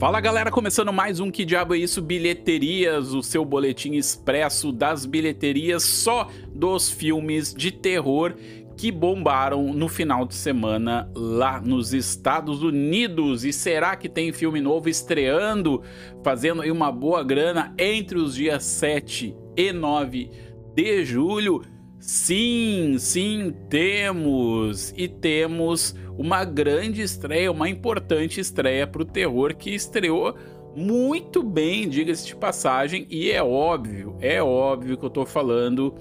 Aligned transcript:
Fala 0.00 0.18
galera, 0.18 0.50
começando 0.50 0.90
mais 0.94 1.20
um 1.20 1.30
Que 1.30 1.44
Diabo 1.44 1.74
é 1.74 1.78
Isso 1.78 2.00
Bilheterias, 2.00 3.12
o 3.12 3.22
seu 3.22 3.44
boletim 3.44 3.96
expresso 3.96 4.72
das 4.72 5.04
bilheterias 5.04 5.82
só 5.82 6.26
dos 6.54 6.90
filmes 6.90 7.52
de 7.52 7.70
terror 7.70 8.34
que 8.78 8.90
bombaram 8.90 9.74
no 9.74 9.88
final 9.88 10.24
de 10.24 10.34
semana 10.34 11.06
lá 11.14 11.60
nos 11.60 11.92
Estados 11.92 12.62
Unidos. 12.62 13.44
E 13.44 13.52
será 13.52 13.94
que 13.94 14.08
tem 14.08 14.32
filme 14.32 14.58
novo 14.58 14.88
estreando, 14.88 15.82
fazendo 16.24 16.62
aí 16.62 16.70
uma 16.70 16.90
boa 16.90 17.22
grana 17.22 17.74
entre 17.78 18.16
os 18.16 18.34
dias 18.34 18.64
7 18.64 19.36
e 19.54 19.70
9 19.70 20.30
de 20.74 21.04
julho? 21.04 21.60
Sim, 22.00 22.96
sim, 22.98 23.54
temos! 23.68 24.94
E 24.96 25.06
temos 25.06 25.94
uma 26.16 26.44
grande 26.46 27.02
estreia, 27.02 27.52
uma 27.52 27.68
importante 27.68 28.40
estreia 28.40 28.86
para 28.86 29.02
o 29.02 29.04
terror 29.04 29.54
que 29.54 29.68
estreou 29.74 30.34
muito 30.74 31.42
bem, 31.42 31.86
diga-se 31.86 32.26
de 32.26 32.36
passagem, 32.36 33.06
e 33.10 33.30
é 33.30 33.42
óbvio, 33.42 34.16
é 34.20 34.42
óbvio 34.42 34.96
que 34.96 35.04
eu 35.04 35.08
estou 35.08 35.26
falando 35.26 35.94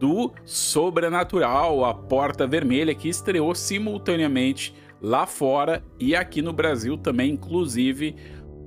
do 0.00 0.32
Sobrenatural, 0.44 1.84
a 1.84 1.94
Porta 1.94 2.46
Vermelha, 2.46 2.94
que 2.94 3.08
estreou 3.08 3.54
simultaneamente 3.54 4.74
lá 5.00 5.24
fora 5.24 5.84
e 6.00 6.16
aqui 6.16 6.42
no 6.42 6.52
Brasil 6.52 6.96
também, 6.96 7.32
inclusive 7.32 8.16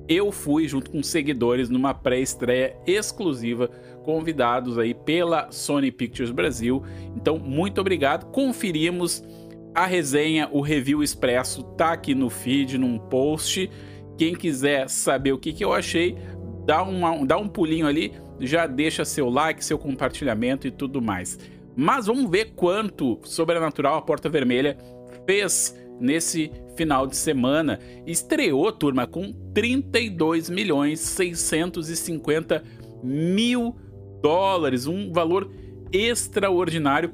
eu 0.08 0.32
fui 0.32 0.68
junto 0.68 0.92
com 0.92 1.02
seguidores 1.02 1.70
numa 1.70 1.94
pré-estreia 1.94 2.76
exclusiva, 2.86 3.70
convidados 4.04 4.78
aí 4.78 4.94
pela 4.94 5.52
Sony 5.52 5.92
Pictures 5.92 6.32
Brasil. 6.32 6.84
Então, 7.16 7.38
muito 7.38 7.80
obrigado. 7.80 8.32
Conferimos 8.32 9.24
a 9.74 9.86
resenha, 9.86 10.50
o 10.52 10.62
review 10.62 11.02
expresso 11.02 11.64
tá 11.64 11.94
aqui 11.94 12.14
no 12.14 12.30
feed, 12.30 12.78
num 12.78 12.98
post. 12.98 13.70
Quem 14.18 14.36
quiser 14.36 14.90
saber 14.90 15.32
o 15.32 15.38
que, 15.38 15.54
que 15.54 15.64
eu 15.64 15.74
achei, 15.74 16.18
dá, 16.66 16.84
uma, 16.84 17.26
dá 17.26 17.38
um 17.38 17.48
pulinho 17.48 17.88
ali, 17.88 18.14
já 18.40 18.68
deixa 18.68 19.06
seu 19.06 19.30
like, 19.30 19.64
seu 19.64 19.78
compartilhamento 19.78 20.68
e 20.68 20.72
tudo 20.72 21.02
mais. 21.02 21.40
Mas 21.76 22.08
vamos 22.08 22.30
ver 22.30 22.54
quanto 22.56 23.20
Sobrenatural 23.24 23.96
a 23.96 24.02
Porta 24.02 24.30
Vermelha 24.30 24.78
fez 25.26 25.76
nesse 26.02 26.52
final 26.76 27.06
de 27.06 27.16
semana. 27.16 27.80
Estreou, 28.06 28.72
turma, 28.72 29.06
com 29.06 29.32
32 29.54 30.50
milhões 30.50 31.00
650 31.00 32.64
mil 33.04 33.76
dólares, 34.22 34.88
um 34.88 35.12
valor 35.12 35.52
extraordinário. 35.92 37.14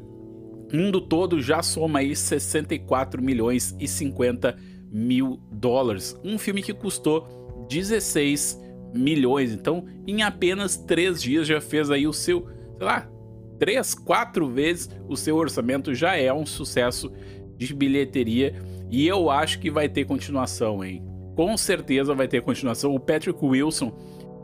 Mundo 0.72 1.00
todo 1.00 1.42
já 1.42 1.62
soma 1.62 2.00
aí 2.00 2.16
64 2.16 3.22
milhões 3.22 3.76
e 3.80 3.88
50 3.88 4.58
mil 4.92 5.40
dólares. 5.52 6.20
Um 6.24 6.38
filme 6.38 6.62
que 6.62 6.74
custou 6.74 7.68
16 7.70 8.60
milhões. 8.94 9.52
Então, 9.52 9.86
em 10.06 10.24
apenas 10.24 10.78
três 10.78 11.22
dias 11.22 11.48
já 11.48 11.62
fez 11.62 11.90
aí 11.90 12.08
o 12.08 12.14
seu, 12.14 12.48
sei 12.78 12.86
lá, 12.86 13.10
três, 13.58 13.94
quatro 13.94 14.48
vezes 14.50 14.90
o 15.08 15.16
seu 15.16 15.38
orçamento. 15.38 15.94
Já 15.94 16.16
é 16.16 16.34
um 16.34 16.46
sucesso 16.46 17.12
de 17.58 17.74
bilheteria 17.74 18.54
e 18.90 19.08
eu 19.08 19.30
acho 19.30 19.60
que 19.60 19.70
vai 19.70 19.90
ter 19.90 20.06
continuação, 20.06 20.84
hein? 20.84 21.04
Com 21.36 21.56
certeza 21.58 22.14
vai 22.14 22.28
ter 22.28 22.42
continuação. 22.42 22.96
O 22.96 23.00
Patrick 23.00 23.38
Wilson, 23.44 23.92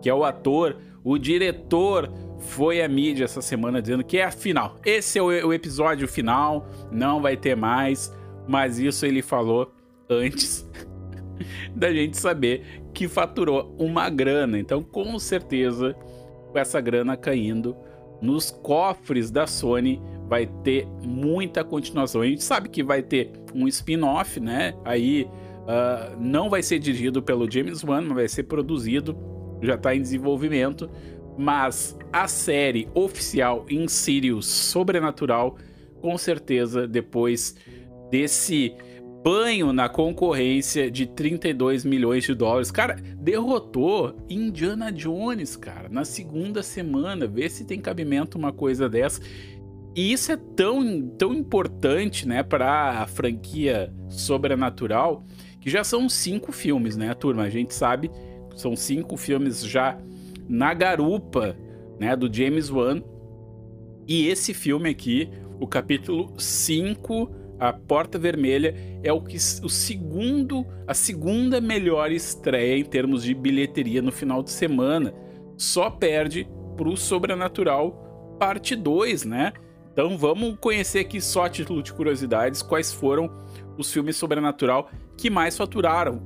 que 0.01 0.09
é 0.09 0.13
o 0.13 0.23
ator, 0.23 0.77
o 1.03 1.17
diretor, 1.17 2.11
foi 2.39 2.81
a 2.81 2.87
mídia 2.87 3.25
essa 3.25 3.41
semana 3.41 3.81
dizendo 3.81 4.03
que 4.03 4.17
é 4.17 4.25
a 4.25 4.31
final. 4.31 4.77
Esse 4.85 5.17
é 5.17 5.21
o, 5.21 5.25
o 5.25 5.53
episódio 5.53 6.07
final, 6.07 6.67
não 6.91 7.21
vai 7.21 7.37
ter 7.37 7.55
mais. 7.55 8.13
Mas 8.47 8.77
isso 8.77 9.05
ele 9.05 9.21
falou 9.21 9.73
antes 10.09 10.69
da 11.73 11.91
gente 11.91 12.17
saber 12.17 12.83
que 12.93 13.07
faturou 13.07 13.75
uma 13.79 14.09
grana. 14.09 14.59
Então, 14.59 14.83
com 14.83 15.17
certeza, 15.17 15.95
com 16.51 16.59
essa 16.59 16.79
grana 16.79 17.17
caindo 17.17 17.75
nos 18.23 18.49
cofres 18.49 19.29
da 19.29 19.45
Sony, 19.45 20.01
vai 20.29 20.47
ter 20.63 20.87
muita 21.03 21.63
continuação. 21.63 22.21
A 22.21 22.25
gente 22.25 22.41
sabe 22.41 22.69
que 22.69 22.81
vai 22.81 23.03
ter 23.03 23.33
um 23.53 23.67
spin-off, 23.67 24.39
né? 24.39 24.73
Aí 24.85 25.27
uh, 25.63 26.17
não 26.17 26.49
vai 26.49 26.63
ser 26.63 26.79
dirigido 26.79 27.21
pelo 27.21 27.51
James 27.51 27.83
Wan, 27.83 28.01
mas 28.01 28.15
vai 28.15 28.27
ser 28.29 28.43
produzido, 28.43 29.15
já 29.61 29.75
está 29.75 29.93
em 29.93 30.01
desenvolvimento. 30.01 30.89
Mas 31.37 31.97
a 32.13 32.27
série 32.27 32.87
oficial 32.93 33.65
em 33.69 33.87
Sirius 33.87 34.45
Sobrenatural, 34.45 35.57
com 35.99 36.17
certeza, 36.17 36.87
depois 36.87 37.55
desse 38.09 38.73
banho 39.23 39.71
na 39.71 39.87
concorrência 39.87 40.91
de 40.91 41.07
32 41.07 41.85
milhões 41.85 42.25
de 42.25 42.35
dólares. 42.35 42.69
Cara, 42.69 42.97
derrotou 43.17 44.15
Indiana 44.29 44.91
Jones, 44.91 45.55
cara, 45.55 45.87
na 45.89 46.03
segunda 46.03 46.61
semana. 46.61 47.25
Vê 47.25 47.49
se 47.49 47.65
tem 47.65 47.79
cabimento 47.79 48.37
uma 48.37 48.51
coisa 48.51 48.89
dessa. 48.89 49.21
E 49.95 50.11
isso 50.11 50.31
é 50.31 50.37
tão, 50.37 51.07
tão 51.17 51.33
importante, 51.33 52.27
né, 52.27 52.41
para 52.43 53.01
a 53.01 53.07
franquia 53.07 53.93
sobrenatural, 54.09 55.23
que 55.61 55.69
já 55.69 55.83
são 55.83 56.09
cinco 56.09 56.51
filmes, 56.51 56.97
né, 56.97 57.13
turma? 57.13 57.43
A 57.43 57.49
gente 57.49 57.73
sabe, 57.73 58.11
são 58.55 58.75
cinco 58.75 59.15
filmes 59.15 59.63
já 59.63 59.97
na 60.49 60.73
garupa, 60.73 61.55
né, 61.99 62.15
do 62.15 62.33
James 62.33 62.69
Wan. 62.69 63.03
E 64.07 64.27
esse 64.27 64.53
filme 64.53 64.89
aqui, 64.89 65.29
o 65.59 65.67
capítulo 65.67 66.33
5, 66.37 67.42
A 67.63 67.71
Porta 67.71 68.19
Vermelha, 68.19 68.75
é 69.01 69.13
o 69.13 69.21
que 69.21 69.37
o 69.37 69.69
segundo, 69.69 70.67
a 70.85 70.93
segunda 70.93 71.61
melhor 71.61 72.11
estreia 72.11 72.77
em 72.77 72.83
termos 72.83 73.23
de 73.23 73.33
bilheteria 73.33 74.01
no 74.01 74.11
final 74.11 74.43
de 74.43 74.51
semana. 74.51 75.13
Só 75.55 75.89
perde 75.89 76.45
pro 76.75 76.97
Sobrenatural 76.97 78.35
Parte 78.37 78.75
2, 78.75 79.23
né? 79.23 79.53
Então 79.93 80.17
vamos 80.17 80.57
conhecer 80.59 80.99
aqui 80.99 81.21
só 81.21 81.45
a 81.45 81.49
título 81.49 81.81
de 81.81 81.93
curiosidades 81.93 82.61
quais 82.61 82.91
foram 82.91 83.31
os 83.77 83.93
filmes 83.93 84.17
sobrenatural 84.17 84.89
que 85.17 85.29
mais 85.29 85.55
faturaram. 85.55 86.21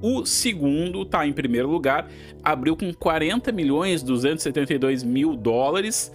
O 0.00 0.24
segundo 0.24 1.02
está 1.02 1.26
em 1.26 1.34
primeiro 1.34 1.68
lugar, 1.68 2.08
abriu 2.42 2.74
com 2.74 2.94
40 2.94 3.52
milhões 3.52 4.02
272 4.02 5.04
mil 5.04 5.36
dólares, 5.36 6.10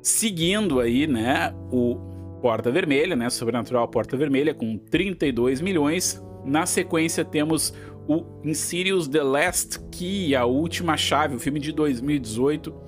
seguindo 0.00 0.78
aí, 0.78 1.08
né, 1.08 1.52
o 1.72 2.14
Porta 2.40 2.70
Vermelha, 2.70 3.16
né, 3.16 3.30
Sobrenatural 3.30 3.88
Porta 3.88 4.16
Vermelha 4.16 4.54
com 4.54 4.78
32 4.78 5.60
milhões. 5.60 6.22
Na 6.44 6.64
sequência 6.66 7.24
temos 7.24 7.74
o 8.08 8.24
Insidious 8.44 9.08
The 9.08 9.22
Last 9.22 9.80
Key, 9.90 10.34
a 10.34 10.44
última 10.44 10.96
chave, 10.96 11.34
o 11.34 11.40
filme 11.40 11.58
de 11.58 11.72
2018 11.72 12.86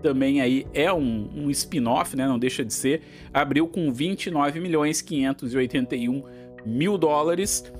também 0.00 0.40
aí 0.40 0.66
é 0.72 0.92
um, 0.92 1.30
um 1.34 1.50
spin-off, 1.50 2.16
né? 2.16 2.26
Não 2.26 2.38
deixa 2.38 2.64
de 2.64 2.72
ser. 2.72 3.02
Abriu 3.32 3.68
com 3.68 3.92
29 3.92 4.58
milhões 4.60 5.02
581 5.02 6.22
mil 6.64 6.98
dólares, 6.98 7.70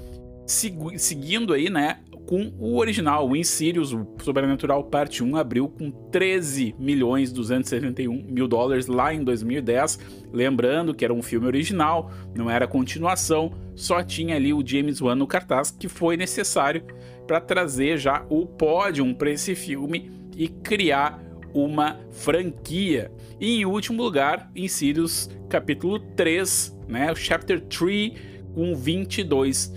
seguindo 0.46 1.52
aí, 1.52 1.70
né? 1.70 1.98
Com 2.26 2.52
o 2.58 2.78
original, 2.78 3.28
o 3.28 3.34
Insidious, 3.34 3.92
o 3.92 4.06
Sobrenatural 4.22 4.84
Parte 4.84 5.24
1, 5.24 5.36
abriu 5.36 5.68
com 5.68 5.90
13 5.90 6.76
milhões 6.78 7.32
271 7.32 8.26
mil 8.28 8.46
dólares 8.46 8.86
lá 8.86 9.12
em 9.12 9.24
2010. 9.24 9.98
Lembrando 10.32 10.94
que 10.94 11.04
era 11.04 11.12
um 11.12 11.22
filme 11.22 11.46
original, 11.46 12.10
não 12.36 12.48
era 12.48 12.68
continuação, 12.68 13.52
só 13.74 14.02
tinha 14.02 14.36
ali 14.36 14.52
o 14.52 14.64
James 14.64 15.00
Wan 15.00 15.16
no 15.16 15.26
cartaz, 15.26 15.70
que 15.70 15.88
foi 15.88 16.16
necessário 16.16 16.84
para 17.26 17.40
trazer 17.40 17.98
já 17.98 18.24
o 18.28 18.46
pódio 18.46 19.12
para 19.14 19.30
esse 19.30 19.54
filme 19.54 20.10
e 20.36 20.48
criar 20.48 21.20
uma 21.52 21.98
franquia. 22.10 23.10
E 23.40 23.60
em 23.60 23.66
último 23.66 24.02
lugar, 24.02 24.50
Insidious 24.54 25.28
capítulo 25.48 25.98
3, 25.98 26.78
né, 26.88 27.10
o 27.10 27.16
chapter 27.16 27.60
3 27.60 28.12
com 28.54 28.74
22 28.74 29.72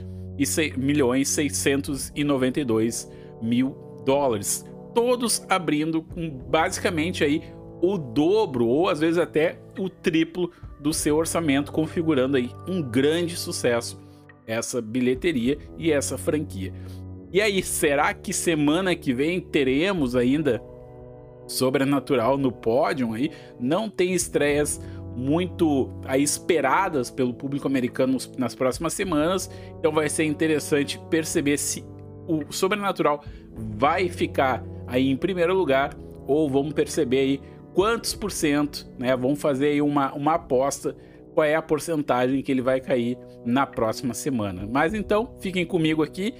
milhões 0.77 1.29
692 1.29 3.11
mil 3.41 3.75
dólares. 4.05 4.65
Todos 4.93 5.45
abrindo 5.49 6.01
com 6.01 6.29
basicamente 6.29 7.23
aí 7.23 7.41
o 7.81 7.97
dobro 7.97 8.67
ou 8.67 8.89
às 8.89 8.99
vezes 8.99 9.17
até 9.17 9.59
o 9.77 9.89
triplo 9.89 10.51
do 10.79 10.93
seu 10.93 11.15
orçamento, 11.15 11.71
configurando 11.71 12.37
aí 12.37 12.49
um 12.67 12.81
grande 12.81 13.35
sucesso 13.35 14.01
essa 14.45 14.81
bilheteria 14.81 15.57
e 15.77 15.91
essa 15.91 16.17
franquia. 16.17 16.73
E 17.31 17.41
aí, 17.41 17.63
será 17.63 18.13
que 18.13 18.31
semana 18.31 18.95
que 18.95 19.13
vem 19.13 19.39
teremos 19.39 20.15
ainda 20.15 20.61
sobrenatural 21.47 22.37
no 22.37 22.51
pódio 22.51 23.13
aí, 23.13 23.31
não 23.59 23.89
tem 23.89 24.13
estreias 24.13 24.81
muito 25.15 25.89
aí, 26.05 26.23
esperadas 26.23 27.11
pelo 27.11 27.33
público 27.33 27.67
americano 27.67 28.17
nas 28.37 28.55
próximas 28.55 28.93
semanas, 28.93 29.49
então 29.77 29.91
vai 29.91 30.09
ser 30.09 30.23
interessante 30.23 30.99
perceber 31.09 31.57
se 31.57 31.83
o 32.27 32.51
sobrenatural 32.51 33.23
vai 33.55 34.09
ficar 34.09 34.63
aí 34.87 35.09
em 35.09 35.17
primeiro 35.17 35.53
lugar 35.53 35.95
ou 36.25 36.49
vamos 36.49 36.73
perceber 36.73 37.19
aí 37.19 37.41
quantos 37.73 38.13
por 38.13 38.31
cento, 38.31 38.89
né? 38.97 39.15
Vamos 39.15 39.41
fazer 39.41 39.67
aí 39.67 39.81
uma, 39.81 40.13
uma 40.13 40.35
aposta 40.35 40.95
qual 41.33 41.45
é 41.45 41.55
a 41.55 41.61
porcentagem 41.61 42.41
que 42.41 42.51
ele 42.51 42.61
vai 42.61 42.79
cair 42.79 43.17
na 43.43 43.65
próxima 43.65 44.13
semana. 44.13 44.67
Mas 44.71 44.93
então, 44.93 45.35
fiquem 45.39 45.65
comigo 45.65 46.03
aqui 46.03 46.33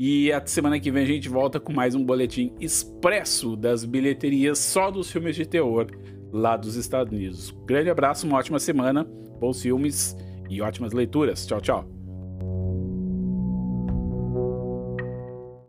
E 0.00 0.32
a 0.32 0.46
semana 0.46 0.78
que 0.78 0.92
vem 0.92 1.02
a 1.02 1.06
gente 1.06 1.28
volta 1.28 1.58
com 1.58 1.72
mais 1.72 1.96
um 1.96 2.04
boletim 2.04 2.54
expresso 2.60 3.56
das 3.56 3.84
bilheterias 3.84 4.60
só 4.60 4.92
dos 4.92 5.10
filmes 5.10 5.34
de 5.34 5.44
terror 5.44 5.88
lá 6.32 6.56
dos 6.56 6.76
Estados 6.76 7.12
Unidos. 7.12 7.54
Grande 7.66 7.90
abraço, 7.90 8.26
uma 8.26 8.38
ótima 8.38 8.58
semana, 8.58 9.04
bons 9.40 9.62
filmes 9.62 10.16
e 10.48 10.60
ótimas 10.62 10.92
leituras. 10.92 11.46
Tchau, 11.46 11.60
tchau. 11.60 11.97